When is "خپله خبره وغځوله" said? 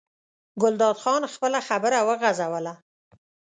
1.33-2.73